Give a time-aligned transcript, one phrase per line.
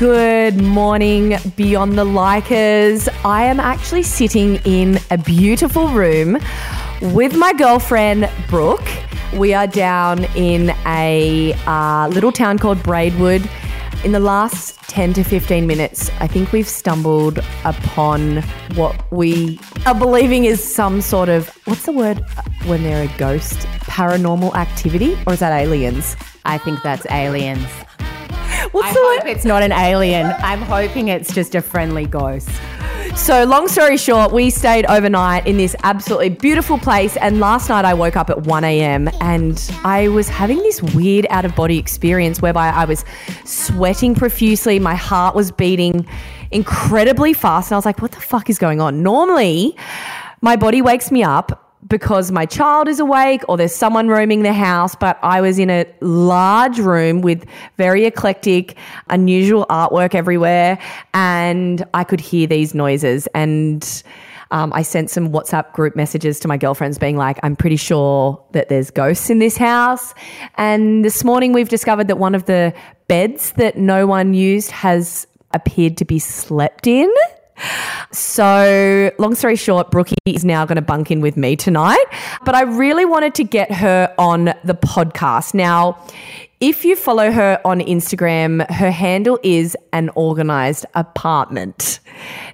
[0.00, 3.06] Good morning, Beyond the Likers.
[3.22, 6.38] I am actually sitting in a beautiful room
[7.02, 8.88] with my girlfriend, Brooke.
[9.34, 13.46] We are down in a uh, little town called Braidwood.
[14.02, 18.38] In the last 10 to 15 minutes, I think we've stumbled upon
[18.76, 23.18] what we are believing is some sort of what's the word uh, when they're a
[23.18, 23.58] ghost?
[23.80, 25.18] Paranormal activity?
[25.26, 26.16] Or is that aliens?
[26.46, 27.68] I think that's aliens.
[28.72, 30.26] What's I hope it's not an alien.
[30.38, 32.50] I'm hoping it's just a friendly ghost.
[33.16, 37.16] So, long story short, we stayed overnight in this absolutely beautiful place.
[37.16, 39.08] And last night I woke up at 1 a.m.
[39.20, 43.04] and I was having this weird out of body experience whereby I was
[43.44, 44.78] sweating profusely.
[44.78, 46.06] My heart was beating
[46.50, 47.70] incredibly fast.
[47.70, 49.02] And I was like, what the fuck is going on?
[49.02, 49.76] Normally,
[50.42, 54.54] my body wakes me up because my child is awake or there's someone roaming the
[54.54, 57.44] house, but I was in a large room with
[57.76, 58.76] very eclectic,
[59.08, 60.78] unusual artwork everywhere,
[61.12, 63.26] and I could hear these noises.
[63.34, 64.02] And
[64.52, 68.42] um, I sent some WhatsApp group messages to my girlfriends being like, I'm pretty sure
[68.52, 70.14] that there's ghosts in this house.
[70.56, 72.72] And this morning we've discovered that one of the
[73.08, 77.12] beds that no one used has appeared to be slept in.
[78.12, 82.04] So, long story short, Brookie is now going to bunk in with me tonight.
[82.44, 85.54] But I really wanted to get her on the podcast.
[85.54, 86.02] Now,
[86.60, 92.00] if you follow her on Instagram, her handle is an organized apartment.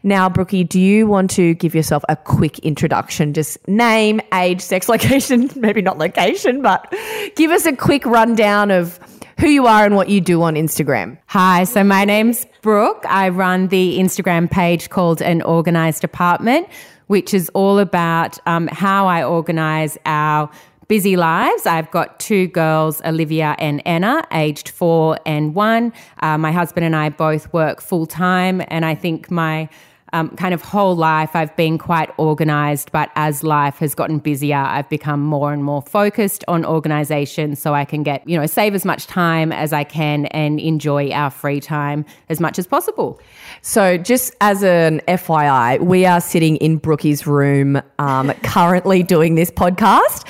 [0.04, 3.34] Now, Brookie, do you want to give yourself a quick introduction?
[3.34, 6.94] Just name, age, sex, location, maybe not location, but
[7.34, 9.00] give us a quick rundown of
[9.38, 11.18] who you are and what you do on Instagram.
[11.26, 13.04] Hi, so my name's Brooke.
[13.06, 16.68] I run the Instagram page called An Organized Apartment,
[17.08, 20.50] which is all about um, how I organize our
[20.88, 21.66] busy lives.
[21.66, 25.92] I've got two girls, Olivia and Anna, aged four and one.
[26.20, 29.68] Uh, my husband and I both work full time, and I think my
[30.12, 34.56] um, kind of whole life I've been quite organized, but as life has gotten busier,
[34.56, 38.74] I've become more and more focused on organization so I can get, you know, save
[38.74, 43.20] as much time as I can and enjoy our free time as much as possible.
[43.62, 49.50] So, just as an FYI, we are sitting in Brookie's room um, currently doing this
[49.50, 50.24] podcast.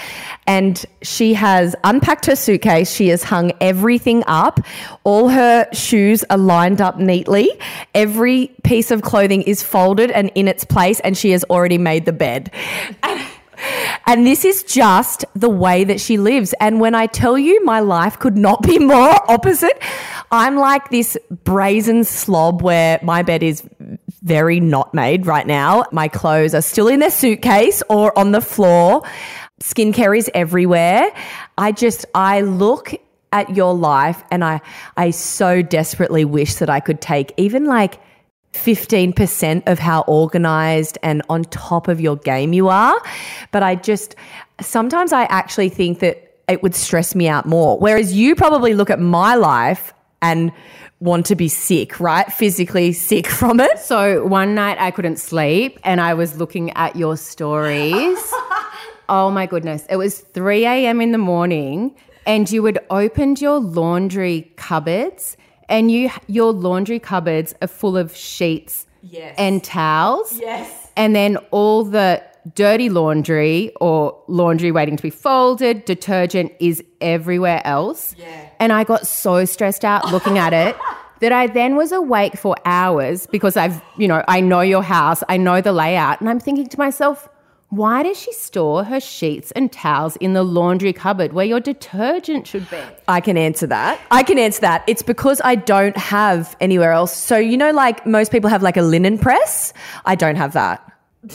[0.47, 2.93] And she has unpacked her suitcase.
[2.93, 4.61] She has hung everything up.
[5.05, 7.51] All her shoes are lined up neatly.
[7.95, 11.01] Every piece of clothing is folded and in its place.
[11.01, 12.53] And she has already made the bed.
[14.07, 16.55] And this is just the way that she lives.
[16.61, 19.83] And when I tell you my life could not be more opposite,
[20.31, 23.63] I'm like this brazen slob where my bed is
[24.23, 25.85] very not made right now.
[25.93, 29.03] My clothes are still in their suitcase or on the floor.
[29.61, 31.11] Skincare is everywhere.
[31.57, 32.95] I just, I look
[33.33, 34.61] at your life and I,
[34.97, 37.99] I so desperately wish that I could take even like
[38.53, 43.01] 15% of how organized and on top of your game you are.
[43.51, 44.15] But I just,
[44.61, 47.79] sometimes I actually think that it would stress me out more.
[47.79, 50.53] Whereas you probably look at my life and
[51.01, 52.31] want to be sick, right?
[52.33, 53.79] Physically sick from it.
[53.79, 58.33] So one night I couldn't sleep and I was looking at your stories.
[59.09, 59.85] oh my goodness.
[59.89, 61.01] It was 3 a.m.
[61.01, 61.95] in the morning
[62.27, 65.37] and you had opened your laundry cupboards
[65.69, 69.35] and you your laundry cupboards are full of sheets Yes.
[69.39, 70.39] and towels.
[70.41, 70.91] Yes.
[70.97, 72.21] And then all the
[72.55, 78.15] dirty laundry or laundry waiting to be folded, detergent is everywhere else.
[78.19, 78.49] Yeah.
[78.59, 80.77] And I got so stressed out looking at it
[81.21, 85.23] that I then was awake for hours because I've, you know, I know your house,
[85.29, 87.29] I know the layout, and I'm thinking to myself,
[87.71, 92.47] why does she store her sheets and towels in the laundry cupboard where your detergent
[92.47, 92.79] should be?
[93.09, 94.01] I can answer that.
[94.11, 94.85] I can answer that.
[94.87, 97.17] It's because I don't have anywhere else.
[97.17, 99.73] So, you know, like most people have like a linen press.
[100.05, 100.93] I don't have that.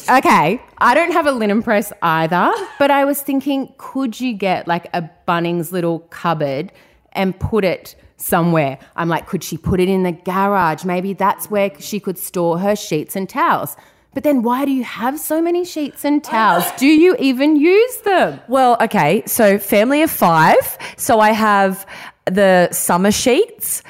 [0.10, 4.66] Okay, I don't have a linen press either, but I was thinking, could you get
[4.66, 6.72] like a Bunnings little cupboard
[7.12, 8.80] and put it somewhere?
[8.96, 10.86] I'm like, could she put it in the garage?
[10.86, 13.76] Maybe that's where she could store her sheets and towels.
[14.14, 16.66] But then why do you have so many sheets and towels?
[16.78, 18.42] Do you even use them?
[18.50, 19.24] Well, okay.
[19.26, 20.78] So, family of five.
[20.98, 21.88] So, I have
[22.26, 23.84] the summer sheets,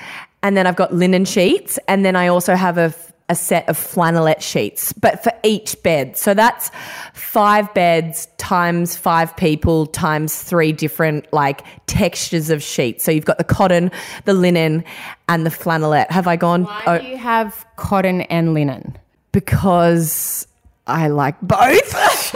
[0.43, 2.93] and then I've got linen sheets, and then I also have a,
[3.29, 6.15] a set of flannelette sheets, but for each bed.
[6.17, 6.69] So, that's
[7.13, 13.03] five beds times five people times three different like textures of sheets.
[13.03, 13.89] So, you've got the cotton,
[14.25, 14.83] the linen,
[15.27, 16.11] and the flannelette.
[16.11, 16.65] Have I gone?
[16.65, 18.99] Why do you have cotton and linen?
[19.31, 20.47] Because
[20.87, 22.35] I like both.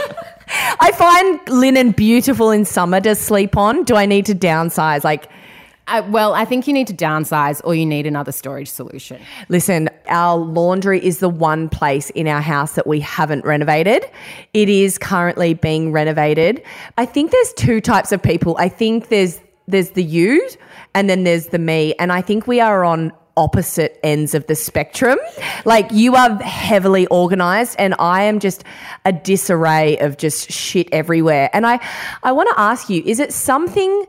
[0.80, 3.84] I find linen beautiful in summer to sleep on.
[3.84, 5.04] Do I need to downsize?
[5.04, 5.28] Like,
[5.88, 9.20] Uh, well, I think you need to downsize or you need another storage solution.
[9.48, 14.04] Listen, our laundry is the one place in our house that we haven't renovated.
[14.52, 16.60] It is currently being renovated.
[16.98, 18.56] I think there's two types of people.
[18.58, 20.48] I think there's there's the you
[20.94, 21.94] and then there's the me.
[21.98, 25.18] And I think we are on opposite ends of the spectrum.
[25.64, 28.64] Like you are heavily organized and I am just
[29.04, 31.50] a disarray of just shit everywhere.
[31.52, 31.80] And I
[32.22, 34.06] I want to ask you, is it something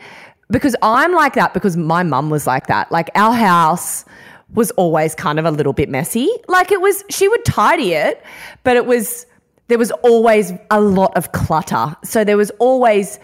[0.50, 2.92] because I'm like that because my mum was like that.
[2.92, 4.06] Like our house
[4.54, 6.30] was always kind of a little bit messy.
[6.48, 8.24] Like it was she would tidy it,
[8.64, 9.26] but it was
[9.68, 11.96] there was always a lot of clutter.
[12.04, 13.20] So there was always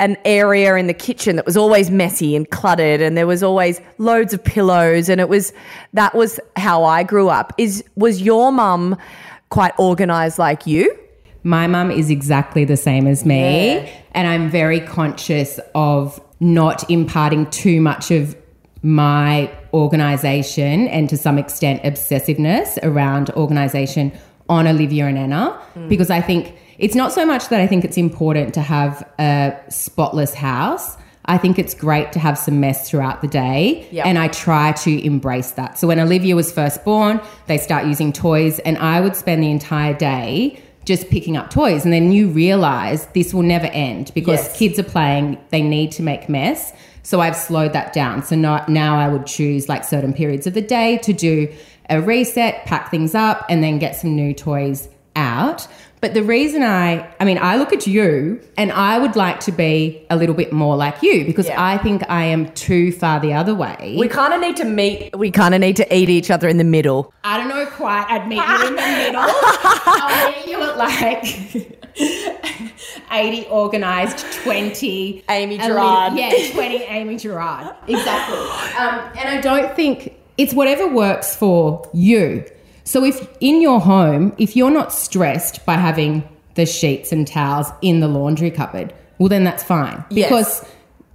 [0.00, 3.80] an area in the kitchen that was always messy and cluttered and there was always
[3.98, 5.52] loads of pillows and it was
[5.92, 7.52] that was how I grew up.
[7.58, 8.96] Is was your mum
[9.50, 10.96] quite organized like you?
[11.42, 13.88] My mum is exactly the same as me Yeah.
[14.12, 18.36] and I'm very conscious of not imparting too much of
[18.82, 24.12] my organization and to some extent obsessiveness around organization
[24.48, 25.88] on Olivia and Anna mm.
[25.88, 29.56] because I think it's not so much that I think it's important to have a
[29.68, 30.96] spotless house.
[31.26, 33.86] I think it's great to have some mess throughout the day.
[33.92, 34.08] Yeah.
[34.08, 35.78] And I try to embrace that.
[35.78, 39.50] So when Olivia was first born, they start using toys, and I would spend the
[39.50, 41.84] entire day just picking up toys.
[41.84, 44.58] And then you realize this will never end because Yes.
[44.58, 46.72] kids are playing, they need to make mess.
[47.02, 48.22] So I've slowed that down.
[48.24, 51.48] So not, now I would choose like certain periods of the day to do
[51.90, 55.68] a reset, pack things up, and then get some new toys out.
[56.00, 59.52] But the reason I, I mean, I look at you and I would like to
[59.52, 61.62] be a little bit more like you because Yeah.
[61.62, 63.96] I think I am too far the other way.
[63.98, 66.56] We kind of need to meet we kind of need to eat each other in
[66.56, 67.12] the middle.
[67.22, 68.06] I don't know quite.
[68.08, 69.22] I'd meet you in the middle.
[69.26, 71.90] I'll meet you at like
[73.12, 76.14] 80 organized, 20 Amy little- Gerard.
[76.16, 77.74] yeah, 20 Amy Gerard.
[77.88, 78.38] Exactly.
[78.78, 82.44] Um, and I don't think it's whatever works for you.
[82.90, 87.68] So if in your home, if you're not stressed by having the sheets and towels
[87.82, 90.04] in the laundry cupboard, well then that's fine.
[90.10, 90.28] Yes.
[90.28, 90.68] Because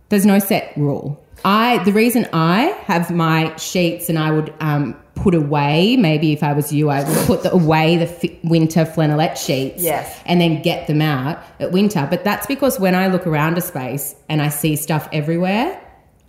[0.07, 1.21] there's no set rule.
[1.43, 6.43] I the reason I have my sheets and I would um, put away maybe if
[6.43, 10.17] I was you I would put the, away the fi- winter flannelette sheets Yes.
[10.25, 12.07] and then get them out at winter.
[12.09, 15.77] But that's because when I look around a space and I see stuff everywhere,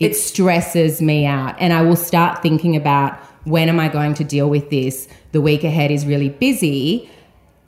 [0.01, 4.25] it stresses me out, and I will start thinking about when am I going to
[4.25, 5.09] deal with this.
[5.33, 7.09] The week ahead is really busy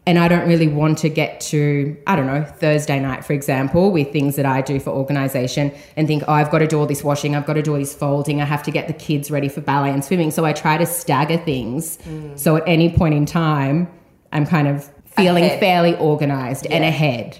[0.08, 3.92] and I don't really want to get to, I don't know, Thursday night, for example,
[3.92, 6.86] with things that I do for organization and think, oh, I've got to do all
[6.86, 9.30] this washing, I've got to do all this folding, I have to get the kids
[9.30, 10.30] ready for ballet and swimming.
[10.30, 11.98] So I try to stagger things.
[11.98, 12.38] Mm.
[12.38, 13.86] So at any point in time,
[14.32, 15.60] I'm kind of feeling Ahead.
[15.60, 17.38] fairly organized and ahead.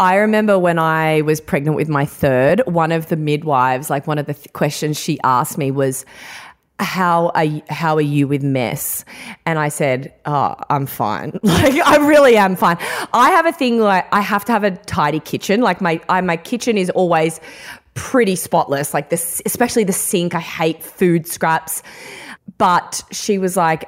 [0.00, 4.16] I remember when I was pregnant with my third, one of the midwives, like one
[4.16, 6.06] of the th- questions she asked me was,
[6.80, 9.04] how are you, how are you with mess?
[9.46, 11.38] And I said, "Oh, I'm fine.
[11.48, 12.76] Like I really am fine.
[13.12, 15.60] I have a thing like I have to have a tidy kitchen.
[15.60, 17.40] Like my I, my kitchen is always
[17.94, 18.94] pretty spotless.
[18.94, 20.34] Like this, especially the sink.
[20.34, 21.82] I hate food scraps.
[22.58, 23.84] But she was like,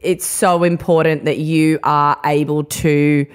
[0.00, 3.26] "It's so important that you are able to."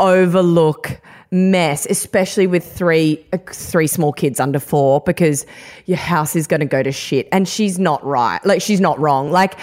[0.00, 5.46] overlook mess, especially with three uh, three small kids under four, because
[5.86, 7.28] your house is going to go to shit.
[7.32, 8.44] And she's not right.
[8.44, 9.30] Like she's not wrong.
[9.30, 9.58] Like,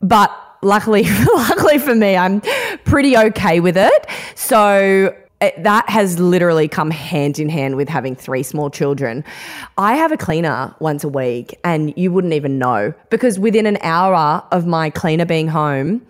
[0.00, 2.40] but luckily, luckily for me, I'm
[2.84, 4.06] pretty okay with it.
[4.34, 5.14] So.
[5.38, 9.22] It, that has literally come hand in hand with having three small children.
[9.76, 13.76] I have a cleaner once a week, and you wouldn't even know because within an
[13.82, 16.00] hour of my cleaner being home,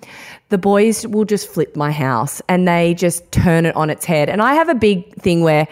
[0.48, 4.28] the boys will just flip my house and they just turn it on its head.
[4.28, 5.66] And I have a big thing where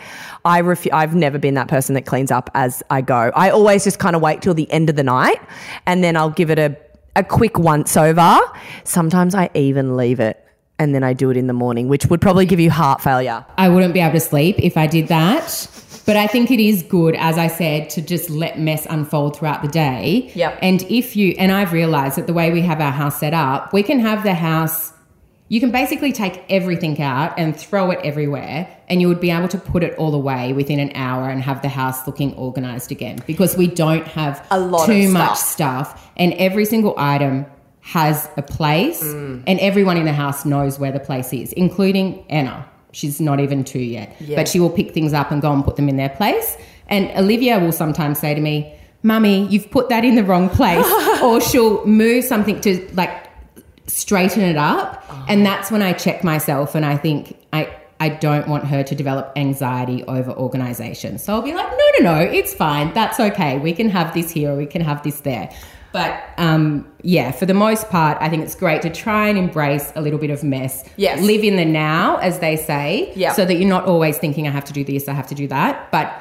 [0.45, 3.31] I refu- I've never been that person that cleans up as I go.
[3.37, 5.41] I always just kind of wait till the end of the night
[5.87, 6.77] and then I'll give it a,
[7.15, 8.39] a quick once over.
[8.83, 10.45] Sometimes I even leave it
[10.81, 13.47] and then I do it in the morning, which would probably give you heart failure.
[13.57, 15.69] I wouldn't be able to sleep if I did that.
[16.07, 19.63] But I think it is good, as I said, to just let mess unfold throughout
[19.63, 20.31] the day.
[20.35, 20.59] Yep.
[20.61, 23.73] And if you, and I've realized that the way we have our house set up,
[23.73, 24.93] we can have the house,
[25.49, 29.49] you can basically take everything out and throw it everywhere, and you would be able
[29.49, 33.19] to put it all away within an hour and have the house looking organized again
[33.27, 35.89] because we don't have A lot too of much stuff.
[35.89, 36.11] stuff.
[36.17, 37.47] And every single item
[37.81, 39.43] has a place, mm.
[39.47, 42.67] and everyone in the house knows where the place is, including Anna.
[42.95, 44.37] She's not even two yet, Yeah.
[44.37, 46.57] but she will pick things up and go and put them in their place.
[46.89, 50.87] And Olivia will sometimes say to me, Mummy, you've put that in the wrong place.
[51.23, 53.31] or she'll move something to like
[53.87, 55.05] straighten it up.
[55.09, 55.27] Uh-huh.
[55.29, 57.69] And that's when I check myself and I think, I,
[58.01, 61.19] I don't want her to develop anxiety over organization.
[61.19, 62.93] So I'll be like, no, no, no, it's fine.
[62.93, 63.59] That's okay.
[63.59, 65.51] We can have this here or we can have this there.
[65.95, 69.93] But um, yeah, for the most part, I think it's great to try and embrace
[69.95, 70.83] a little bit of mess.
[70.97, 71.23] Yes.
[71.23, 73.13] Live in the now, as they say.
[73.15, 73.33] Yeah.
[73.33, 75.47] So that you're not always thinking, I have to do this, I have to do
[75.47, 75.93] that.
[75.93, 76.13] But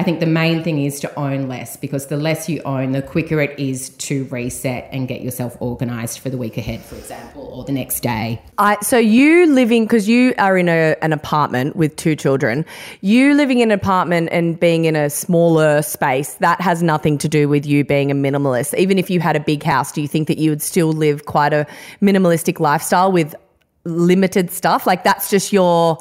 [0.00, 3.02] I think the main thing is to own less because the less you own, the
[3.02, 7.42] quicker it is to reset and get yourself organized for the week ahead, for example,
[7.52, 8.40] or the next day.
[8.56, 12.64] I, so you living because you are in a, an apartment with two children.
[13.02, 17.28] You living in an apartment and being in a smaller space that has nothing to
[17.28, 18.72] do with you being a minimalist.
[18.78, 21.26] Even if you had a big house, do you think that you would still live
[21.26, 21.66] quite a
[22.00, 23.34] minimalistic lifestyle with
[23.84, 24.86] limited stuff?
[24.86, 25.98] Like that's just your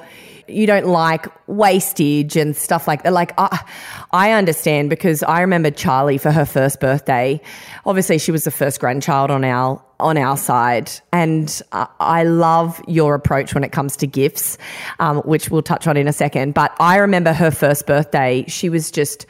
[0.49, 3.13] you don't like wastage and stuff like that.
[3.13, 3.63] Like, I,
[4.11, 7.41] I understand because I remember Charlie for her first birthday.
[7.85, 12.81] Obviously, she was the first grandchild on our on our side, and I, I love
[12.87, 14.57] your approach when it comes to gifts,
[14.99, 16.53] um, which we'll touch on in a second.
[16.53, 19.25] But I remember her first birthday; she was just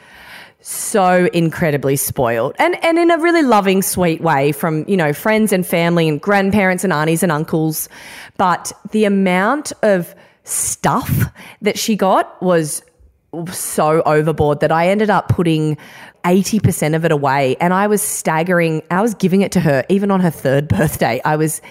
[0.62, 5.52] so incredibly spoiled and and in a really loving sweet way from you know friends
[5.52, 7.88] and family and grandparents and aunties and uncles
[8.36, 10.14] but the amount of
[10.50, 11.24] stuff
[11.62, 12.82] that she got was
[13.52, 15.78] so overboard that I ended up putting
[16.24, 17.56] 80% of it away.
[17.60, 21.20] And I was staggering I was giving it to her even on her third birthday.
[21.24, 21.62] I was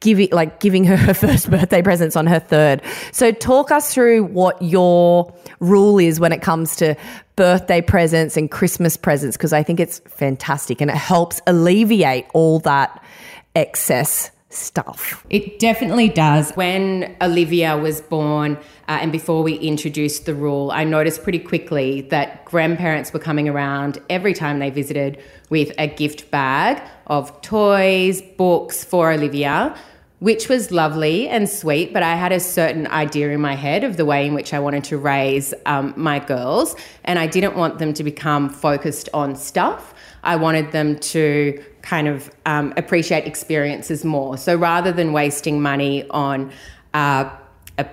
[0.00, 2.82] giving like giving her her first birthday presents on her third.
[3.12, 6.96] So talk us through what your rule is when it comes to
[7.36, 12.60] birthday presents and Christmas presents because I think it's fantastic and it helps alleviate all
[12.60, 13.02] that
[13.56, 15.24] excess stuff.
[15.30, 16.52] It definitely does.
[16.52, 18.56] When Olivia was born,
[18.88, 23.48] uh, and before we introduced the rule, I noticed pretty quickly that grandparents were coming
[23.48, 25.18] around every time they visited
[25.50, 29.76] with a gift bag of toys, books for Olivia.
[30.20, 33.98] Which was lovely and sweet, but I had a certain idea in my head of
[33.98, 37.78] the way in which I wanted to raise um, my girls, and I didn't want
[37.78, 39.92] them to become focused on stuff.
[40.22, 44.36] I wanted them to kind of um, appreciate experiences more.
[44.38, 46.50] So rather than wasting money on
[46.94, 47.30] uh,
[47.78, 47.86] a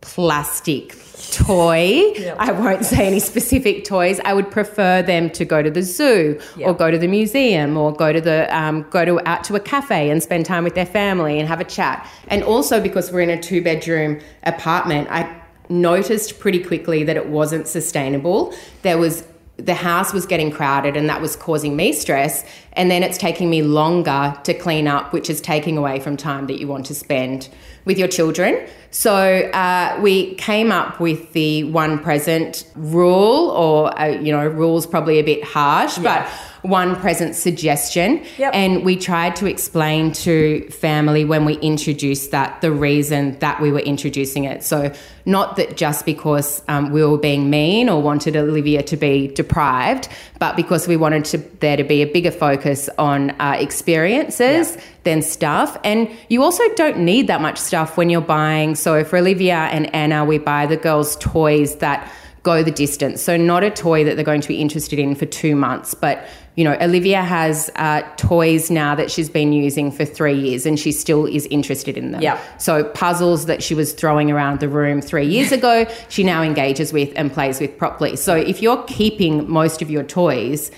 [0.00, 0.96] plastic
[1.30, 2.36] toy, yep.
[2.38, 4.18] I won't say any specific toys.
[4.24, 6.68] I would prefer them to go to the zoo yep.
[6.68, 9.60] or go to the museum or go to the um, go to out to a
[9.60, 12.08] cafe and spend time with their family and have a chat.
[12.28, 17.28] And also because we're in a two bedroom apartment, I noticed pretty quickly that it
[17.28, 18.54] wasn't sustainable.
[18.82, 19.24] There was
[19.56, 22.44] the house was getting crowded and that was causing me stress.
[22.72, 26.48] And then it's taking me longer to clean up, which is taking away from time
[26.48, 27.48] that you want to spend
[27.84, 28.66] with your children.
[28.90, 34.86] So uh, we came up with the one present rule, or, uh, you know, rule's
[34.86, 36.22] probably a bit harsh, yeah.
[36.22, 38.24] but one present suggestion.
[38.38, 38.54] Yep.
[38.54, 43.70] And we tried to explain to family when we introduced that the reason that we
[43.70, 44.64] were introducing it.
[44.64, 44.90] So,
[45.26, 50.08] not that just because um, we were being mean or wanted Olivia to be deprived,
[50.38, 54.84] but because we wanted to, there to be a bigger focus on uh, experiences yep.
[55.04, 55.78] than stuff.
[55.84, 58.74] And you also don't need that much stuff when you're buying.
[58.74, 62.10] So, for Olivia and Anna, we buy the girls' toys that
[62.42, 63.20] go the distance.
[63.20, 66.26] So, not a toy that they're going to be interested in for two months, but
[66.56, 70.78] you know, Olivia has uh, toys now that she's been using for three years and
[70.78, 72.22] she still is interested in them.
[72.22, 72.40] Yeah.
[72.58, 76.92] So, puzzles that she was throwing around the room three years ago, she now engages
[76.92, 78.14] with and plays with properly.
[78.16, 80.70] So, if you're keeping most of your toys,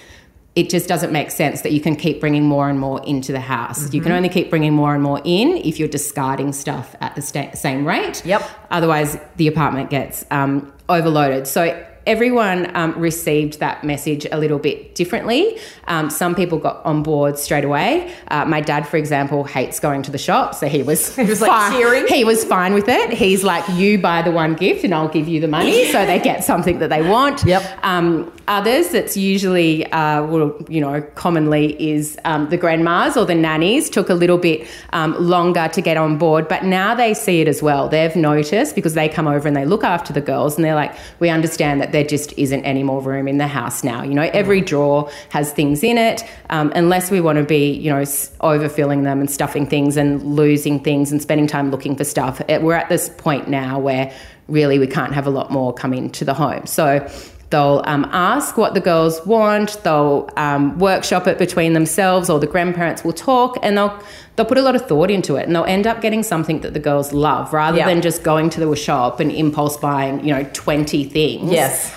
[0.55, 3.41] it just doesn't make sense that you can keep bringing more and more into the
[3.41, 3.85] house.
[3.85, 3.95] Mm-hmm.
[3.95, 4.17] You can mm-hmm.
[4.17, 7.87] only keep bringing more and more in if you're discarding stuff at the sta- same
[7.87, 8.25] rate.
[8.25, 8.43] Yep.
[8.71, 11.47] Otherwise, the apartment gets um, overloaded.
[11.47, 15.59] So everyone um, received that message a little bit differently.
[15.89, 18.15] Um, some people got on board straight away.
[18.29, 21.41] Uh, my dad, for example, hates going to the shop, so he was he was
[21.41, 22.07] like cheering.
[22.07, 23.13] He was fine with it.
[23.13, 26.19] He's like, "You buy the one gift, and I'll give you the money," so they
[26.19, 27.45] get something that they want.
[27.45, 27.63] Yep.
[27.83, 33.35] Um, others, it's usually, uh, well, you know, commonly is um, the grandmas or the
[33.35, 37.41] nannies took a little bit um, longer to get on board, but now they see
[37.41, 37.89] it as well.
[37.89, 40.95] They've noticed because they come over and they look after the girls, and they're like,
[41.19, 44.03] "We understand that." There just isn't any more room in the house now.
[44.03, 46.23] You know, every drawer has things in it.
[46.51, 50.79] Um, unless we want to be, you know, overfilling them and stuffing things and losing
[50.79, 54.13] things and spending time looking for stuff, we're at this point now where
[54.47, 56.67] really we can't have a lot more come into the home.
[56.67, 57.09] So
[57.51, 59.83] They'll um, ask what the girls want.
[59.85, 63.97] They'll um, workshop it between themselves, or the grandparents will talk, and they'll
[64.35, 66.75] they'll put a lot of thought into it, and they'll end up getting something that
[66.75, 67.87] the girls love, rather yeah.
[67.87, 71.53] than just going to the shop and impulse buying, you know, twenty things.
[71.53, 71.95] Yes.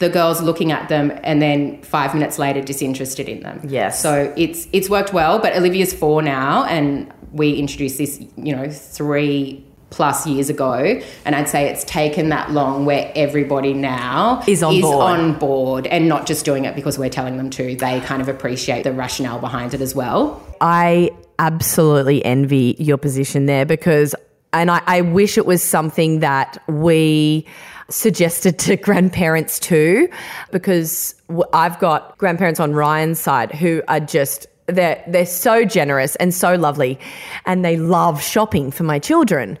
[0.00, 3.60] The girls looking at them and then five minutes later disinterested in them.
[3.64, 4.02] Yes.
[4.02, 8.68] So it's it's worked well, but Olivia's four now, and we introduced this, you know,
[8.70, 11.00] three plus years ago.
[11.24, 15.20] And I'd say it's taken that long where everybody now Is on board.
[15.20, 17.76] on board and not just doing it because we're telling them to.
[17.76, 20.42] They kind of appreciate the rationale behind it as well.
[20.60, 24.14] I absolutely envy your position there because,
[24.52, 27.46] and I, I wish it was something that we
[27.88, 30.08] suggested to grandparents too,
[30.52, 31.14] because
[31.52, 34.46] I've got grandparents on Ryan's side who are just.
[34.70, 36.98] They're, they're so generous and so lovely,
[37.46, 39.58] and they love shopping for my children.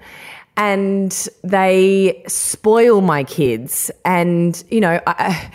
[0.56, 1.10] And
[1.42, 3.90] they spoil my kids.
[4.04, 5.50] And, you know, I,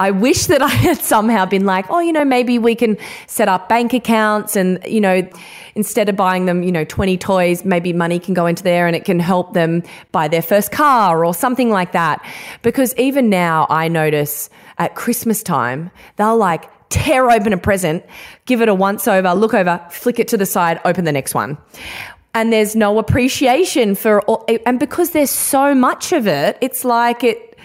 [0.00, 3.48] I wish that I had somehow been like, oh, you know, maybe we can set
[3.48, 5.28] up bank accounts and, you know,
[5.74, 8.96] instead of buying them, you know, 20 toys, maybe money can go into there and
[8.96, 12.24] it can help them buy their first car or something like that.
[12.62, 18.04] Because even now I notice at Christmas time, they'll like tear open a present,
[18.44, 21.34] give it a once over, look over, flick it to the side, open the next
[21.34, 21.56] one.
[22.34, 27.24] And there's no appreciation for, all, and because there's so much of it, it's like
[27.24, 27.58] it,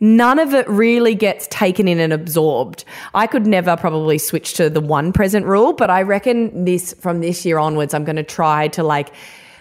[0.00, 2.84] none of it really gets taken in and absorbed.
[3.14, 7.20] I could never probably switch to the one present rule, but I reckon this from
[7.20, 9.12] this year onwards, I'm going to try to like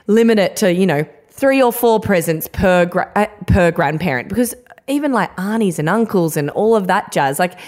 [0.08, 4.54] limit it to, you know, three or four presents per gra- uh, per grandparent because
[4.88, 7.60] even like aunties and uncles and all of that jazz, like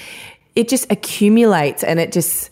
[0.55, 2.49] it just accumulates and it just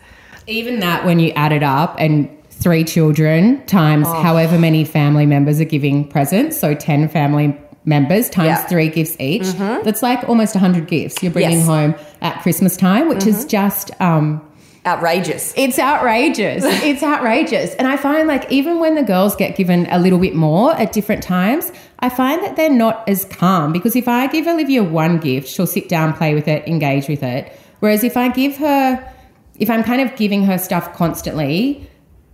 [0.47, 4.21] Even that, when you add it up and three children times Oh.
[4.21, 7.55] however many family members are giving presents, so 10 family
[7.85, 8.57] members times Yeah.
[8.59, 8.67] Mm-hmm.
[8.69, 9.43] three gifts each,
[9.83, 11.67] that's like almost 100 gifts you're bringing Yes.
[11.67, 11.91] Mm-hmm.
[11.91, 13.89] home at Christmas time, which is just.
[14.01, 14.41] Um,
[14.85, 15.53] outrageous.
[15.55, 16.63] It's outrageous.
[16.83, 17.75] it's outrageous.
[17.75, 20.91] And I find like even when the girls get given a little bit more at
[20.91, 25.19] different times, I find that they're not as calm because if I give Olivia one
[25.19, 27.55] gift, she'll sit down, play with it, engage with it.
[27.81, 29.13] Whereas if I give her,
[29.59, 31.87] if I'm kind of giving her stuff constantly,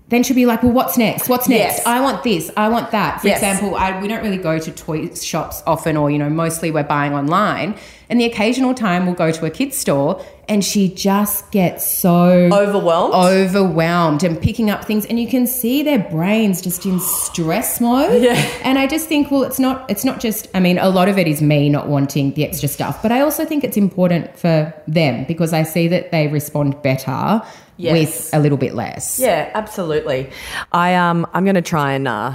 [0.10, 1.27] then she'll be like, well, what's next?
[1.27, 1.77] What's next?
[1.80, 1.86] Yes.
[1.86, 2.50] I want this.
[2.56, 3.20] I want that.
[3.20, 3.39] For Yes.
[3.39, 6.84] example, I, we don't really go to toy shops often, or, you know, mostly we're
[6.84, 7.75] buying online.
[8.09, 12.49] And the occasional time we'll go to a kid's store and she just gets so
[12.53, 13.13] Overwhelmed?
[13.13, 18.22] overwhelmed and picking up things and you can see their brains just in stress mode
[18.24, 18.35] Yeah.
[18.63, 21.17] and i just think well it's not it's not just i mean a lot of
[21.17, 24.74] it is me not wanting the extra stuff but i also think it's important for
[24.87, 27.41] them because i see that they respond better
[27.79, 27.91] Yes.
[27.93, 30.31] with a little bit less Yeah, absolutely.
[30.72, 32.33] I um I'm going to try and uh,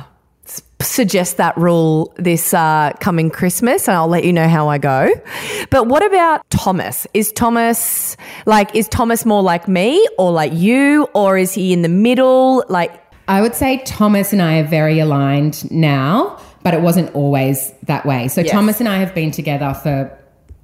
[0.81, 5.11] suggest that rule this uh, coming Christmas, and I'll let you know how I go.
[5.71, 7.07] But what about Thomas?
[7.15, 11.83] Is Thomas like is Thomas more like me or like you, or is he in
[11.83, 12.65] the middle?
[12.69, 12.93] Like
[13.29, 18.05] I would say Thomas and I are very aligned now, but it wasn't always that
[18.05, 18.29] way.
[18.29, 18.51] So Yes.
[18.51, 20.19] Thomas and I have been together for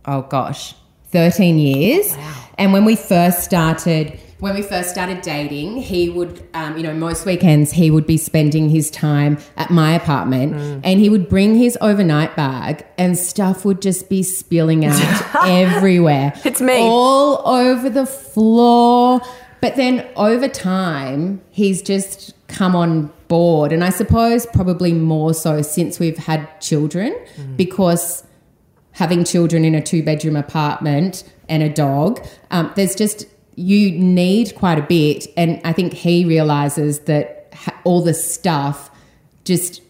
[0.05, 0.75] oh gosh,
[1.13, 2.17] 13 years.
[2.57, 6.95] And when we first started when we first started dating, he would, um, you know,
[6.95, 11.57] most weekends he would be spending his time at my apartment and he would bring
[11.57, 16.33] his overnight bag and stuff would just be spilling out everywhere.
[16.45, 16.79] It's me.
[16.79, 19.21] All over the floor.
[19.61, 23.73] But then over time, he's just come on board.
[23.73, 27.15] And I suppose probably more so since we've had children
[27.57, 28.25] because
[28.93, 33.27] having children in a two bedroom apartment and a dog, um, there's just,
[33.59, 35.27] you need quite a bit.
[35.37, 37.53] And I think he realizes that
[37.85, 38.89] all the stuff
[39.45, 39.83] just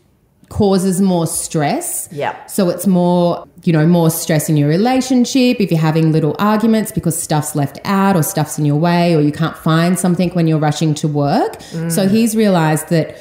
[0.48, 2.08] causes more stress.
[2.10, 2.48] Yep.
[2.48, 6.92] So it's more, you know, more stress in your relationship if you're having little arguments
[6.92, 10.46] because stuff's left out or stuff's in your way or you can't find something when
[10.46, 11.60] you're rushing to work.
[11.60, 12.10] So mm.
[12.10, 13.18] he's realized that,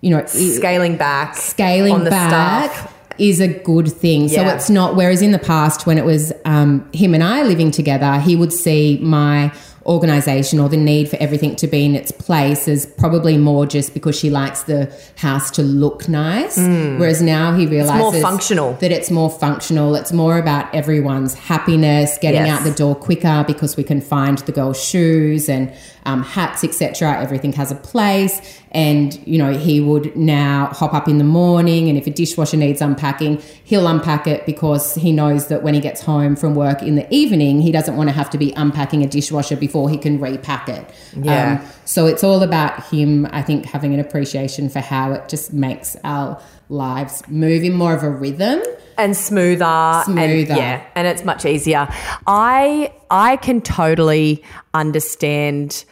[0.00, 2.95] you know, scaling back, scaling on the back stuff.
[3.18, 4.28] Is a good thing.
[4.28, 4.96] So it's not.
[4.96, 8.52] Whereas in the past, when it was um, him and I living together, he would
[8.52, 9.52] see my
[9.86, 13.94] organization or the need for everything to be in its place as probably more just
[13.94, 16.56] because she likes the house to look nice.
[16.58, 18.72] Whereas now he realizes more functional.
[18.74, 19.94] that it's more functional.
[19.94, 22.58] It's more about everyone's happiness, getting Yes.
[22.58, 25.72] out the door quicker because we can find the girls' shoes and
[26.04, 27.20] um, hats, etc.
[27.22, 31.88] Everything has a place, and you know he would now hop up in the morning,
[31.88, 35.80] and if a dishwasher needs unpacking, he'll unpack it because he knows that when he
[35.80, 39.02] gets home from work in the evening, he doesn't want to have to be unpacking
[39.02, 40.84] a dishwasher before he can repack it.
[41.16, 41.64] Um, Yeah.
[41.86, 45.96] so it's all about him, I think, having an appreciation for how it just makes
[46.04, 48.60] our lives move in more of a rhythm.
[48.98, 50.54] and smoother, and Smoother.
[50.56, 51.86] yeah, and it's much easier.
[52.26, 54.42] I I can totally
[54.74, 55.84] understand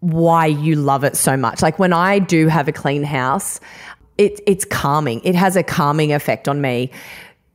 [0.00, 1.62] why you love it so much.
[1.62, 3.60] Like when I do have a clean house,
[4.18, 5.20] it it's calming.
[5.24, 6.90] It has a calming effect on me.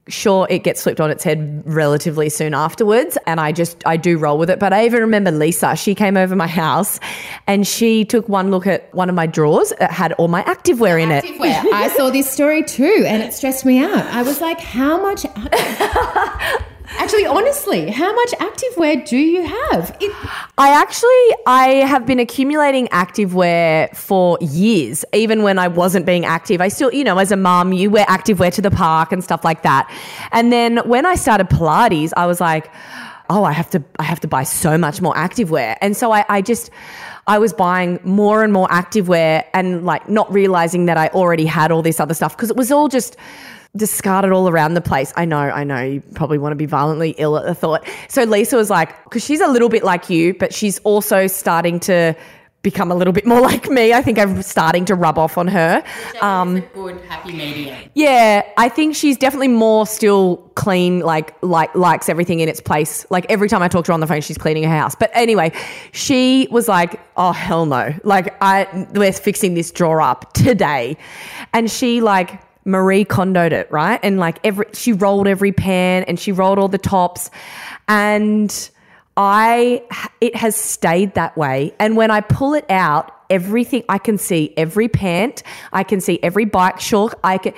[0.07, 4.17] sure it gets flipped on its head relatively soon afterwards and i just i do
[4.17, 6.99] roll with it but i even remember lisa she came over my house
[7.45, 11.01] and she took one look at one of my drawers it had all my activewear
[11.01, 11.23] in it
[11.71, 14.05] I saw this story too, and it stressed me out.
[14.07, 15.23] I was like, how much.
[16.97, 19.95] Actually, honestly, how much activewear do you have?
[19.99, 20.11] It,
[20.57, 25.03] I actually I have been accumulating activewear for years.
[25.13, 28.05] Even when I wasn't being active, I still, you know, as a mum, you wear
[28.05, 29.89] activewear to the park and stuff like that.
[30.31, 32.71] And then when I started Pilates, I was like,
[33.29, 35.77] oh, I have to I have to buy so much more activewear.
[35.81, 36.69] And so I, I just
[37.27, 41.71] I was buying more and more activewear and like not realizing that I already had
[41.71, 43.15] all this other stuff because it was all just
[43.75, 45.13] discarded all around the place.
[45.15, 47.87] I know, I know, you probably want to be violently ill at the thought.
[48.09, 51.79] So Lisa was like, because she's a little bit like you, but she's also starting
[51.81, 52.15] to
[52.63, 53.93] become a little bit more like me.
[53.93, 55.83] I think I'm starting to rub off on her.
[56.21, 57.77] Um, a good, happy medium.
[57.95, 63.05] yeah, I think she's definitely more still clean, like like likes everything in its place.
[63.09, 64.95] Like every time I talk to her on the phone, she's cleaning her house.
[64.95, 65.53] But anyway,
[65.91, 70.97] she was like, "Oh hell no!" Like I, we're fixing this drawer up today,
[71.53, 76.19] and she like Marie Kondoed it right, and like every she rolled every pan and
[76.19, 77.31] she rolled all the tops,
[77.87, 78.69] and
[79.17, 79.83] I
[80.19, 81.73] it has stayed that way.
[81.79, 85.43] And when I pull it out, everything I can see every pant,
[85.73, 87.53] I can see every bike short, I can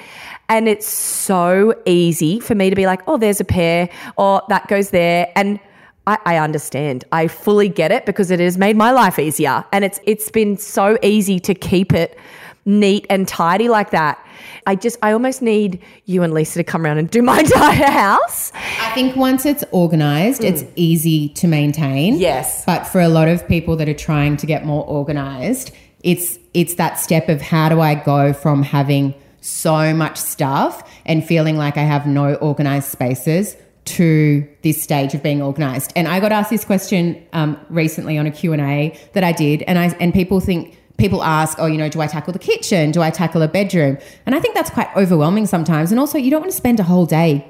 [0.50, 4.68] and it's so easy for me to be like, oh, there's a pair, or that
[4.68, 5.32] goes there.
[5.36, 5.60] And
[6.06, 7.06] I, I understand.
[7.12, 9.64] I fully get it because it has made my life easier.
[9.72, 12.18] And it's it's been so easy to keep it
[12.66, 14.23] neat and tidy like that.
[14.66, 17.92] I just I almost need you and Lisa to come around and do my entire
[17.92, 18.52] house.
[18.54, 22.16] I think once it's organized, it's easy to maintain.
[22.16, 22.64] Yes.
[22.66, 26.76] But for a lot of people that are trying to get more organized, it's it's
[26.76, 31.78] that step of how do I go from having so much stuff and feeling like
[31.78, 35.92] I have no organized spaces to this stage of being organized.
[35.96, 39.78] And I got asked this question um, recently on a Q&A that I did and
[39.78, 42.92] I and people think people ask, "Oh, you know, do I tackle the kitchen?
[42.92, 45.92] Do I tackle a bedroom?" And I think that's quite overwhelming sometimes.
[45.92, 47.46] And also, you don't want to spend a whole day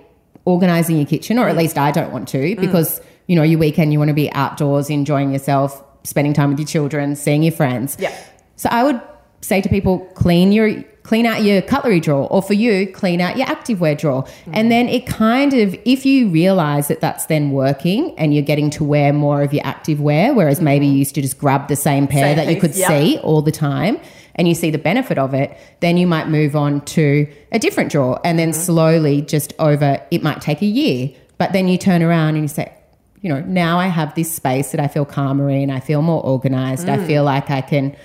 [0.45, 1.60] organizing your kitchen, or at mm.
[1.60, 2.60] least I don't want to, mm.
[2.60, 6.60] because you know, your weekend you want to be outdoors, enjoying yourself, spending time with
[6.60, 7.95] your children, seeing your friends.
[7.99, 8.15] Yeah.
[8.56, 9.01] So I would
[9.41, 13.38] say to people, clean your clean out your cutlery drawer, or for you, clean out
[13.38, 14.26] your activewear drawer.
[14.54, 18.70] And then it kind of, if you realize that that's then working and you're getting
[18.72, 22.08] to wear more of your activewear, whereas maybe you used to just grab the same
[22.08, 22.88] pair Same that you could yep.
[22.88, 24.00] see all the time.
[24.36, 27.92] And you see the benefit of it, then you might move on to a different
[27.92, 28.20] drawer.
[28.24, 28.62] And then mm-hmm.
[28.62, 31.12] slowly, just over, it might take a year.
[31.38, 32.74] But then you turn around and you say,
[33.22, 35.70] you know, now I have this space that I feel calmer in.
[35.70, 36.89] I feel more organized.
[36.89, 37.06] I mm.
[37.06, 37.96] feel like I can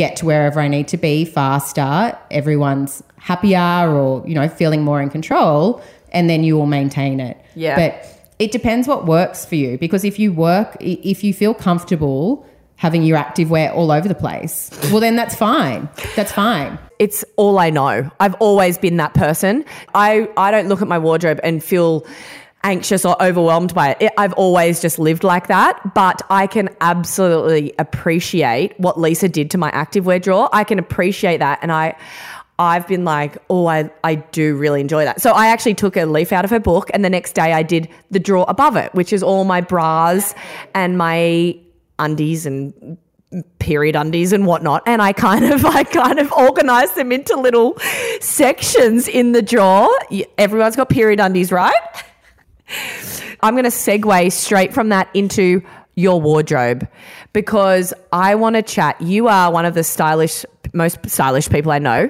[0.00, 2.16] get to wherever I need to be faster.
[2.30, 5.82] Everyone's happier or, you know, feeling more in control.
[6.10, 7.36] And then you will maintain it.
[7.54, 7.76] Yeah.
[7.76, 7.92] But
[8.38, 13.02] it depends what works for you because if you work, if you feel comfortable having
[13.02, 15.86] your activewear all over the place, well, then that's fine.
[16.16, 16.78] That's fine.
[16.98, 18.10] it's all I know.
[18.20, 19.66] I've always been that person.
[19.94, 22.06] I, I don't look at my wardrobe and feel
[22.62, 24.02] anxious or overwhelmed by it.
[24.02, 24.12] it.
[24.18, 29.58] I've always just lived like that, but I can absolutely appreciate what Lisa did to
[29.58, 30.48] my activewear drawer.
[30.52, 31.96] I can appreciate that and I
[32.58, 35.22] I've been like, oh, I, I do really enjoy that.
[35.22, 37.62] So I actually took a leaf out of her book and the next day I
[37.62, 40.34] did the drawer above it, which is all my bras
[40.74, 41.58] and my
[41.98, 42.98] undies and
[43.60, 47.78] period undies and whatnot and i kind of i kind of organized them into little
[48.20, 49.88] sections in the drawer
[50.36, 52.04] everyone's got period undies right
[53.42, 55.62] i'm going to segue straight from that into
[55.94, 56.86] your wardrobe
[57.32, 61.78] because i want to chat you are one of the stylish most stylish people i
[61.78, 62.08] know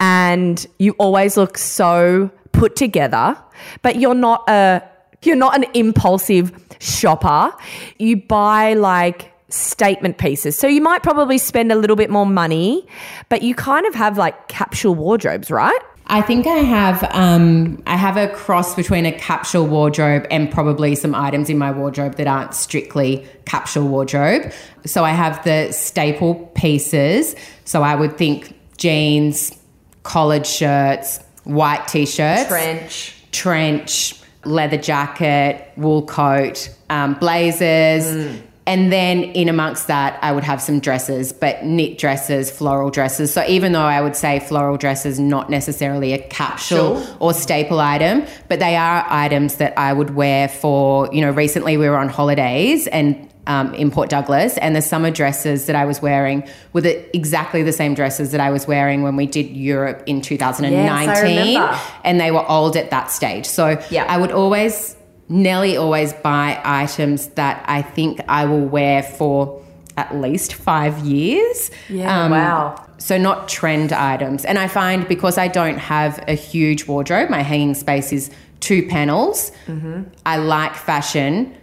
[0.00, 3.36] and you always look so put together
[3.82, 4.82] but you're not a
[5.22, 7.52] you're not an impulsive shopper.
[7.98, 10.58] You buy like statement pieces.
[10.58, 12.86] So you might probably spend a little bit more money
[13.28, 17.96] but you kind of have like capsule wardrobes right I think I have um, I
[17.96, 22.26] have a cross between a capsule wardrobe and probably some items in my wardrobe that
[22.26, 24.52] aren't strictly capsule wardrobe.
[24.86, 27.36] So I have the staple pieces.
[27.64, 29.56] So I would think jeans,
[30.02, 38.40] collared shirts, white t-shirts, trench trench, leather jacket, wool coat, um, blazers.
[38.68, 43.32] And then in amongst that, I would have some dresses, but knit dresses, floral dresses.
[43.32, 47.16] So even though I would say floral dresses, not necessarily a capsule Sure.
[47.18, 51.78] or staple item, but they are items that I would wear for, you know, recently
[51.78, 55.86] we were on holidays and um, in Port Douglas, and the summer dresses that I
[55.86, 59.48] was wearing were the, exactly the same dresses that I was wearing when we did
[59.56, 61.78] Europe in 2019, remember.
[62.04, 63.46] and they were old at that stage.
[63.46, 64.04] So Yeah.
[64.06, 64.94] I would always,
[65.28, 69.62] Nelly always buy items that I think I will wear for
[69.96, 71.70] at least five years.
[71.88, 72.84] Yeah, wow.
[72.98, 74.44] So not trend items.
[74.44, 78.86] And I find because I don't have a huge wardrobe, my hanging space is two
[78.88, 79.52] panels.
[79.66, 80.04] Mm-hmm.
[80.24, 81.54] I like fashion,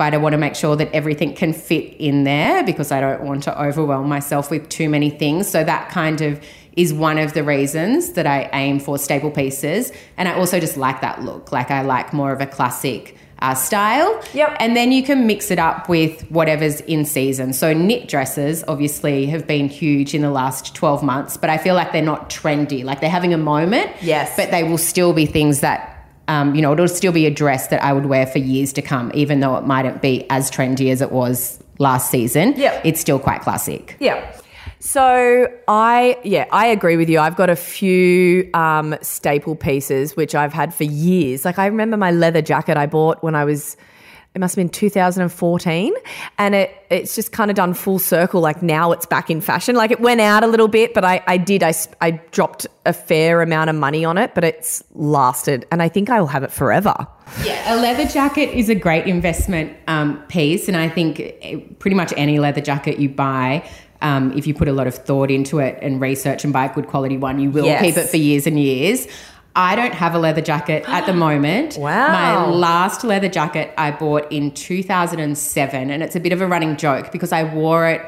[0.00, 3.20] but I want to make sure that everything can fit in there because I don't
[3.20, 5.46] want to overwhelm myself with too many things.
[5.46, 6.42] So that kind of
[6.74, 9.92] is one of the reasons that I aim for staple pieces.
[10.16, 11.52] And I also just like that look.
[11.52, 14.22] Like I like more of a classic uh, style.
[14.32, 14.56] Yep.
[14.58, 17.52] And then you can mix it up with whatever's in season.
[17.52, 21.74] So knit dresses obviously have been huge in the last 12 months, but I feel
[21.74, 22.84] like they're not trendy.
[22.84, 23.90] Like they're having a moment.
[24.00, 24.34] Yes.
[24.34, 25.89] But they will still be things that
[26.30, 28.82] um, you know, it'll still be a dress that I would wear for years to
[28.82, 32.54] come, even though it mightn't be as trendy as it was last season.
[32.56, 32.82] Yep.
[32.84, 33.96] It's still quite classic.
[33.98, 34.32] Yeah.
[34.78, 37.18] So I yeah I agree with you.
[37.18, 41.44] I've got a few um, staple pieces which I've had for years.
[41.44, 43.76] Like I remember my leather jacket I bought when I was
[44.34, 45.92] it must have been 2014
[46.38, 49.74] and it it's just kind of done full circle like now it's back in fashion
[49.74, 52.92] like it went out a little bit but i i did i, I dropped a
[52.92, 56.52] fair amount of money on it but it's lasted and i think i'll have it
[56.52, 56.94] forever
[57.44, 61.94] Yeah, a leather jacket is a great investment um, piece, and I think eh, pretty
[61.94, 63.62] much any leather jacket you buy.
[64.02, 66.74] Um, if you put a lot of thought into it and research and buy a
[66.74, 67.82] good quality one, you will Yes.
[67.84, 69.06] keep it for years and years.
[69.56, 71.76] I don't have a leather jacket at the moment.
[71.76, 72.12] Wow.
[72.12, 76.76] My last leather jacket I bought in 2007, and it's a bit of a running
[76.76, 78.02] joke because I wore it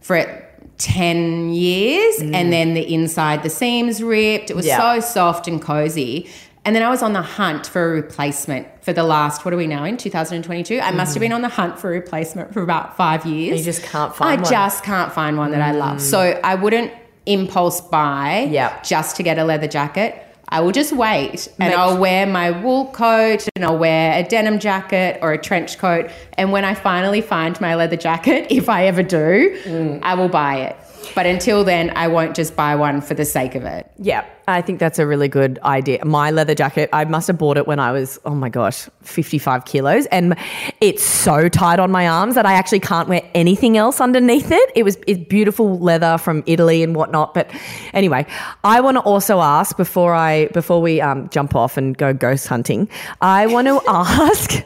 [0.00, 0.44] for
[0.78, 2.50] 10 years and mm.
[2.50, 4.50] then the inside, the seams ripped.
[4.50, 4.96] It was Yeah.
[4.96, 6.28] so soft and cozy.
[6.64, 9.56] And then I was on the hunt for a replacement for the last, what are
[9.56, 10.80] we now in, 2022?
[10.80, 11.26] I must have mm.
[11.26, 13.58] been on the hunt for a replacement for about five years.
[13.58, 14.50] You just can't find I one.
[14.50, 15.98] just can't find one that I love.
[15.98, 16.00] Mm.
[16.00, 16.90] So I wouldn't
[17.26, 18.84] impulse buy Yep.
[18.84, 20.23] just to get a leather jacket.
[20.54, 24.22] I will just wait and Make- I'll wear my wool coat and I'll wear a
[24.22, 26.10] denim jacket or a trench coat.
[26.38, 29.98] And when I finally find my leather jacket, if I ever do, Mm.
[30.02, 30.76] I will buy it.
[31.14, 33.90] But until then, I won't just buy one for the sake of it.
[33.98, 36.04] Yeah, I think that's a really good idea.
[36.04, 39.64] My leather jacket, I must have bought it when I was, oh my gosh, 55
[39.64, 40.06] kilos.
[40.06, 40.36] And
[40.80, 44.72] it's so tight on my arms that I actually can't wear anything else underneath it.
[44.74, 47.34] It was it's beautiful leather from Italy and whatnot.
[47.34, 47.50] But
[47.92, 48.26] anyway,
[48.62, 52.46] I want to also ask before I before we um, jump off and go ghost
[52.46, 52.88] hunting,
[53.20, 54.64] I want to ask.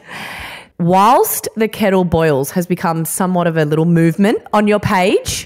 [0.79, 5.45] Whilst the kettle boils has become somewhat of a little movement on your page,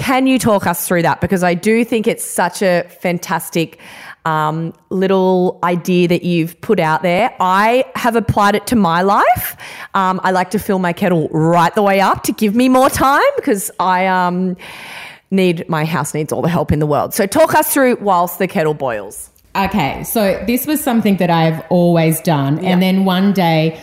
[0.00, 1.20] can you talk us through that?
[1.20, 3.78] Because I do think it's such a fantastic
[4.24, 7.36] um, little idea that you've put out there.
[7.38, 9.58] I have applied it to my life.
[9.92, 12.88] Um, I like to fill my kettle right the way up to give me more
[12.88, 14.56] time because I um,
[15.30, 17.12] need my house needs all the help in the world.
[17.12, 19.28] So talk us through whilst the kettle boils.
[19.54, 22.64] Okay, so this was something that I've always done.
[22.64, 23.78] And then one day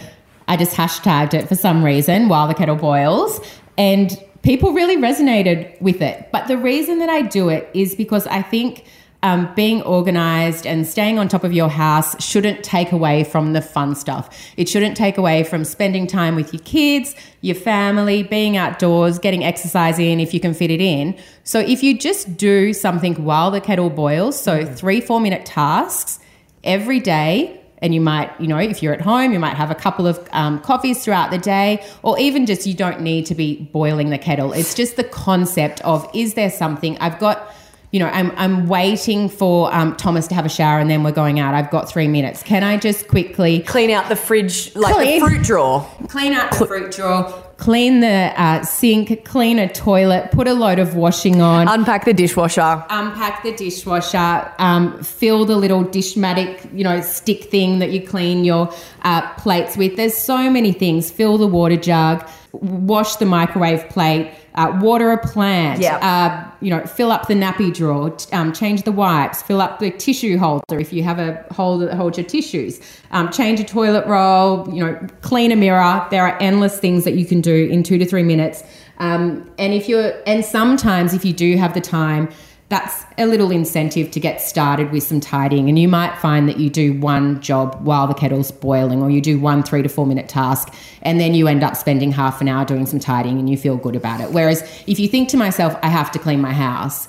[0.48, 3.40] I just hashtagged it for some reason while the kettle boils.
[3.78, 6.30] And people really resonated with it.
[6.32, 8.86] But the reason that I do it is because I think
[9.22, 13.62] um, being organized and staying on top of your house shouldn't take away from the
[13.62, 14.34] fun stuff.
[14.56, 19.44] It shouldn't take away from spending time with your kids, your family, being outdoors, getting
[19.44, 21.18] exercise in if you can fit it in.
[21.44, 26.20] So if you just do something while the kettle boils, so three, four minute tasks
[26.64, 27.57] every day.
[27.80, 30.28] And you might, you know, if you're at home, you might have a couple of
[30.32, 34.18] um, coffees throughout the day, or even just you don't need to be boiling the
[34.18, 34.52] kettle.
[34.52, 37.54] It's just the concept of is there something I've got
[37.92, 41.14] you know, I'm, I'm waiting for um, Thomas to have a shower and then we're
[41.14, 41.54] going out.
[41.56, 42.44] I've got three minutes.
[42.44, 45.22] Can I just quickly Clean out the fridge, like Clean.
[45.22, 45.90] the fruit drawer.
[46.10, 50.80] clean out the fruit drawer, clean the uh, sink, clean a toilet, put a load
[50.80, 52.86] of washing on, Unpack the dishwasher.
[52.90, 58.46] unpack the dishwasher, um, fill the little dishmatic, you know, stick thing that you clean
[58.46, 59.96] your uh, plates with.
[59.98, 61.10] There's so many things.
[61.12, 65.80] Fill the water jug, wash the microwave plate, uh, water a plant.
[65.80, 65.98] Yeah.
[65.98, 69.80] Uh, you know, fill up the nappy drawer, t- um, change the wipes, fill up
[69.80, 73.64] the tissue holder if you have a holder that holds your tissues, um, change a
[73.64, 76.06] toilet roll, you know, clean a mirror.
[76.10, 78.64] There are endless things that you can do in two to three minutes.
[78.98, 82.30] Um, and if you're, and sometimes if you do have the time,
[82.70, 85.70] that's a little incentive to get started with some tidying.
[85.70, 89.22] And you might find that you do one job while the kettle's boiling, or you
[89.22, 92.48] do one three to four minute task, and then you end up spending half an
[92.48, 94.32] hour doing some tidying and you feel good about it.
[94.32, 97.08] Whereas if you think to myself, I have to clean my house,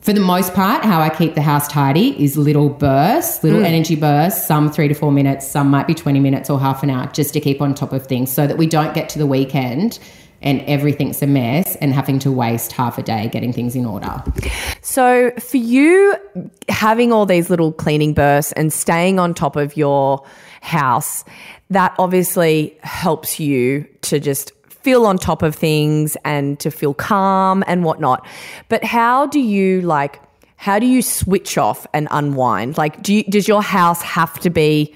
[0.00, 3.66] for the most part, how I keep the house tidy is little bursts, little mm.
[3.66, 6.90] energy bursts, some three to four minutes, some might be 20 minutes or half an
[6.90, 9.26] hour, just to keep on top of things so that we don't get to the
[9.26, 9.98] weekend
[10.42, 14.22] and everything's a mess and having to waste half a day getting things in order.
[14.82, 16.14] So, for you,
[16.68, 20.24] having all these little cleaning bursts and staying on top of your
[20.60, 21.24] house,
[21.70, 27.64] that obviously helps you to just feel on top of things and to feel calm
[27.66, 28.26] and whatnot.
[28.68, 30.20] But how do you like,
[30.56, 32.78] how do you switch off and unwind?
[32.78, 34.94] Like, do you, does your house have to be,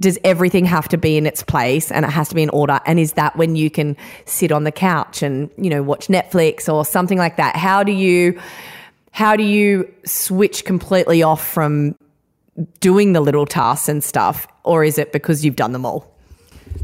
[0.00, 2.80] does everything have to be in its place and it has to be in order?
[2.86, 6.72] And is that when you can sit on the couch and, you know, watch Netflix
[6.72, 7.54] or something like that?
[7.54, 8.40] How do you,
[9.12, 11.94] how do you switch completely off from
[12.80, 14.48] doing the little tasks and stuff?
[14.64, 16.10] Or is it because you've done them all?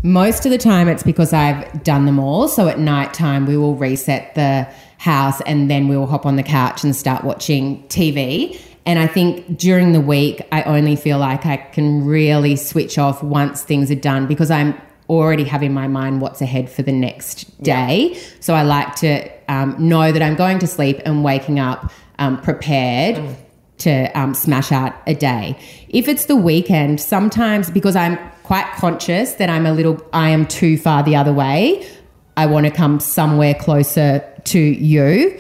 [0.03, 2.49] Most of the time, it's because I've done them all.
[2.49, 6.37] So at night time, we will reset the house and then we will hop on
[6.37, 8.61] the couch and start watching TV.
[8.87, 13.23] And I think during the week, I only feel like I can really switch off
[13.23, 16.93] once things are done because I'm already have in my mind what's ahead for the
[16.93, 18.19] next day.
[18.41, 22.41] So I like to um, know that I'm going to sleep and waking up um,
[22.41, 23.37] prepared.
[23.81, 25.55] To um, smash out a day.
[25.91, 30.47] If it's the weekend, sometimes because I'm quite conscious that I'm a little, I am
[30.47, 31.87] too far the other way,
[32.39, 35.39] I want to come somewhere closer to you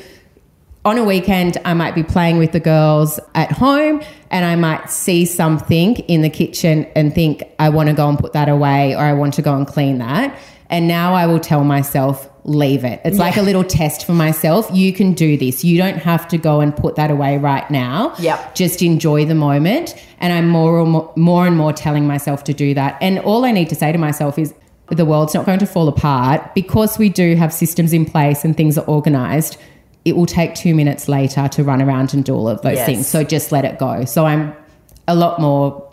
[0.86, 4.88] on a weekend, I might be playing with the girls at home and I might
[4.88, 8.94] see something in the kitchen and think, I want to go and put that away
[8.94, 10.38] or I want to go and clean that.
[10.70, 13.00] And now I will tell myself, leave it.
[13.04, 14.70] It's like a little test for myself.
[14.72, 15.64] You can do this.
[15.64, 18.14] You don't have to go and put that away right now.
[18.20, 18.54] Yep.
[18.54, 20.00] Just enjoy the moment.
[20.20, 22.96] And I'm more and more, more and more telling myself to do that.
[23.00, 24.54] And all I need to say to myself is,
[24.88, 28.56] the world's not going to fall apart because we do have systems in place and
[28.56, 29.56] things are organized
[30.06, 32.86] it will take two minutes later to run around and do all of those Yes.
[32.86, 33.06] things.
[33.08, 34.04] So just let it go.
[34.04, 34.54] So I'm
[35.08, 35.85] a lot more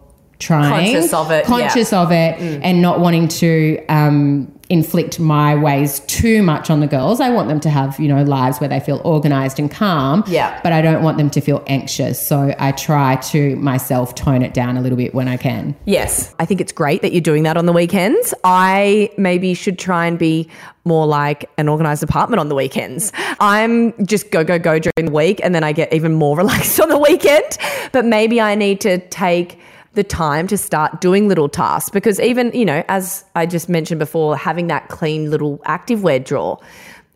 [0.43, 5.99] trying, Conscious of it, conscious of it, and not wanting to um, inflict my ways
[6.01, 7.19] too much on the girls.
[7.19, 10.23] I want them to have you know lives where they feel organized and calm.
[10.27, 10.60] Yeah.
[10.63, 12.25] but I don't want them to feel anxious.
[12.25, 15.75] So I try to myself tone it down a little bit when I can.
[15.86, 18.34] Yes, I think it's great that you're doing that on the weekends.
[18.43, 20.49] I maybe should try and be
[20.86, 23.12] more like an organized apartment on the weekends.
[23.39, 26.79] I'm just go, go, go during the week and then I get even more relaxed
[26.79, 27.58] on the weekend.
[27.93, 29.58] But maybe I need to take
[29.93, 33.99] the time to start doing little tasks because even, you know, as I just mentioned
[33.99, 36.60] before, having that clean little activewear drawer.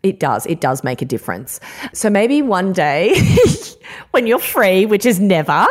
[0.04, 0.46] It does.
[0.46, 1.58] It does make a difference.
[1.92, 3.20] So maybe one day
[4.12, 5.66] when you're free, which is never,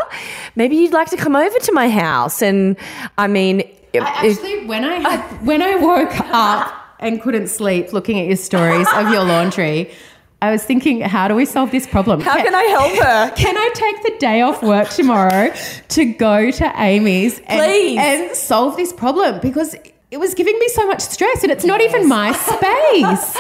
[0.58, 2.42] maybe you'd like to come over to my house.
[2.42, 2.76] And
[3.18, 3.62] I mean,
[3.94, 8.36] I actually, when I had, when I woke up and couldn't sleep, looking at your
[8.36, 9.92] stories of your laundry,
[10.42, 12.22] I was thinking, how do we solve this problem?
[12.22, 13.36] how can I help her?
[13.42, 15.52] Can I take the day off work tomorrow
[15.90, 17.60] to go to Amy's and,
[17.98, 19.40] and solve this problem?
[19.42, 19.76] Because
[20.12, 23.34] it was giving me so much stress and it's not even my space.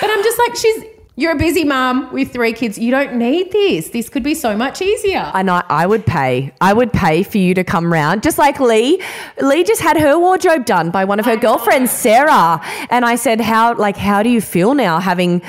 [0.00, 0.84] but I'm just like, she's
[1.16, 2.76] you're a busy mum with three kids.
[2.76, 3.90] You don't need this.
[3.90, 5.30] This could be so much easier.
[5.32, 6.52] And I, I would pay.
[6.60, 8.24] I would pay for you to come round.
[8.24, 9.00] Just like Lee.
[9.40, 12.60] Lee just had her wardrobe done by one of her girlfriends, Sarah.
[12.90, 15.40] And I said, How like how do you feel now having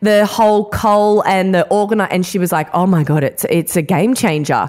[0.00, 3.76] the whole coal and the organize and she was like, Oh my God, it's it's
[3.76, 4.68] a game changer.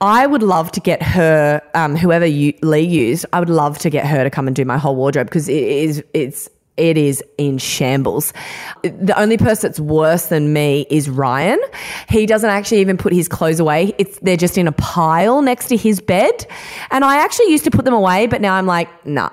[0.00, 3.90] I would love to get her, um, whoever you, Lee used, I would love to
[3.90, 6.48] get her to come and do my whole wardrobe because it is it's
[6.80, 8.32] it is in shambles.
[8.82, 11.60] The only person that's worse than me is Ryan.
[12.08, 13.92] He doesn't actually even put his clothes away.
[13.98, 16.46] It's they're just in a pile next to his bed.
[16.90, 19.30] And I actually used to put them away, but now I'm like, nah.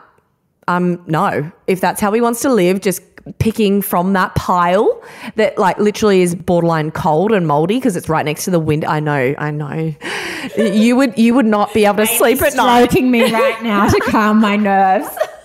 [0.68, 1.50] Um, no.
[1.66, 3.02] If that's how he wants to live, just
[3.40, 5.02] picking from that pile
[5.36, 8.88] that like literally is borderline cold and moldy because it's right next to the window.
[8.88, 9.96] I know, I know.
[10.58, 12.92] you would you would not be able to sleep at night.
[12.92, 15.08] Stroking me right now to calm my nerves.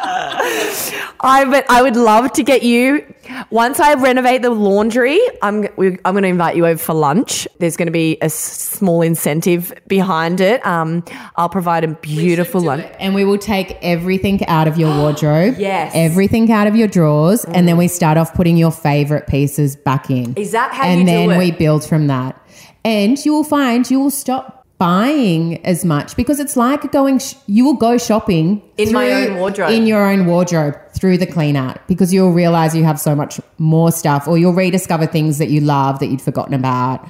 [0.00, 3.04] I but I would love to get you
[3.50, 5.20] once I renovate the laundry.
[5.42, 7.48] I'm I'm going to invite you over for lunch.
[7.58, 10.64] There's going to be a small incentive behind it.
[10.64, 11.04] Um,
[11.36, 12.86] I'll provide a beautiful lunch.
[13.00, 15.56] And we will take everything out of your wardrobe.
[15.68, 15.92] Yes.
[15.94, 17.44] Everything out of your drawers.
[17.44, 20.34] And then we start off putting your favorite pieces back in.
[20.34, 21.22] Is that how and you do it?
[21.22, 22.40] And then we build from that.
[22.84, 27.34] And you will find you will stop buying as much because it's like going, sh-
[27.46, 29.70] you will go shopping In my own wardrobe.
[29.70, 33.40] In your own wardrobe through the clean out because you'll realize you have so much
[33.58, 37.06] more stuff or you'll rediscover things that you love that you'd forgotten about.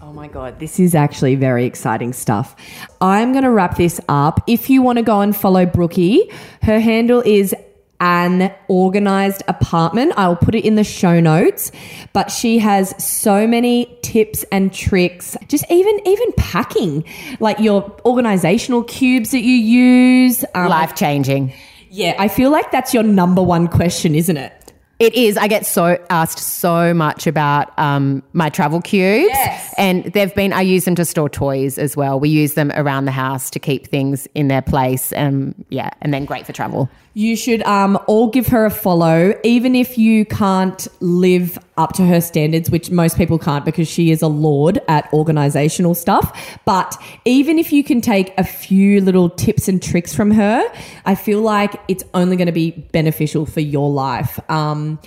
[0.00, 2.56] Oh my God, this is actually very exciting stuff.
[3.00, 4.42] I'm going to wrap this up.
[4.46, 6.30] If you want to go and follow Brookie,
[6.62, 7.54] her handle is
[8.02, 10.12] an organized apartment.
[10.16, 11.70] I'll put it in the show notes,
[12.12, 15.36] but she has so many tips and tricks.
[15.48, 17.04] Just even even packing,
[17.40, 20.44] like your organizational cubes that you use.
[20.54, 21.54] Um, Life changing.
[21.90, 24.52] yeah, I feel like that's your number one question, isn't it?
[24.98, 25.36] It is.
[25.36, 29.74] I get so asked so much about um, my travel cubes, Yes.
[29.76, 30.52] and they've been.
[30.52, 32.20] I use them to store toys as well.
[32.20, 35.12] We use them around the house to keep things in their place.
[35.16, 36.88] Um, yeah, and then great for travel.
[37.14, 42.06] You should um, all give her a follow, even if you can't live up to
[42.06, 46.58] her standards, which most people can't because she is a lord at organizational stuff.
[46.64, 46.96] But
[47.26, 50.64] even if you can take a few little tips and tricks from her,
[51.04, 54.40] I feel like it's only going to be beneficial for your life.
[54.50, 54.98] Um,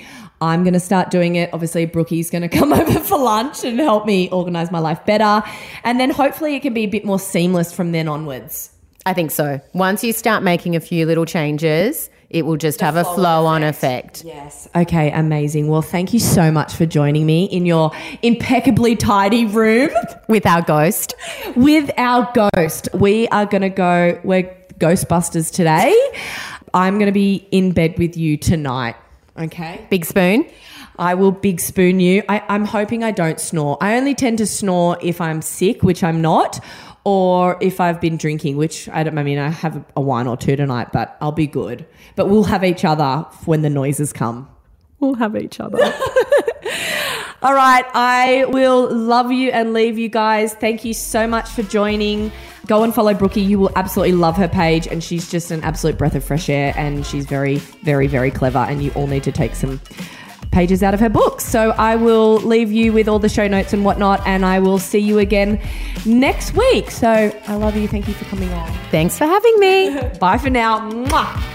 [0.42, 1.50] I'm going to start doing it.
[1.54, 5.44] Obviously, Brookie's going to come over for lunch and help me organize my life better.
[5.84, 8.75] And then hopefully it can be a bit more seamless from then onwards.
[9.06, 9.62] I think so.
[9.74, 13.64] Once you start making a few little changes, it will just have a flow on
[13.64, 14.24] effect.
[14.26, 14.68] Yes.
[14.76, 15.68] Okay, amazing.
[15.68, 17.92] Well, thank you so much for joining me in your
[18.24, 19.92] impeccably tidy room
[20.28, 21.14] with our ghost.
[21.56, 22.90] with our ghost.
[22.94, 25.96] We are going to go, we're Ghostbusters today.
[26.74, 28.96] I'm going to be in bed with you tonight.
[29.38, 29.86] Okay.
[29.90, 30.46] Big spoon.
[30.98, 32.24] I will big spoon you.
[32.28, 33.78] I, I'm hoping I don't snore.
[33.82, 36.64] I only tend to snore if I'm sick, which I'm not,
[37.06, 39.18] or if I've been drinking, which I don't.
[39.18, 41.86] I mean, I have a wine or two tonight, but I'll be good.
[42.16, 44.50] But we'll have each other when the noises come.
[45.00, 45.78] We'll have each other.
[47.42, 50.56] All right, I will love you and leave you guys.
[50.56, 52.32] Thank you so much for joining.
[52.66, 53.42] Go and follow Brookie.
[53.42, 56.74] You will absolutely love her page, and she's just an absolute breath of fresh air.
[56.76, 58.58] And she's very, very, very clever.
[58.58, 59.80] And you all need to take some
[60.56, 61.42] pages out of her book.
[61.42, 64.80] So I will leave you with all the show notes and whatnot, and I will
[64.80, 65.60] see you again
[66.06, 66.90] next week.
[66.92, 67.90] So I love you.
[67.90, 68.72] Thank you for coming on.
[68.90, 70.00] Thanks for having me.
[70.20, 70.90] Bye for now.
[70.90, 71.52] Mwah.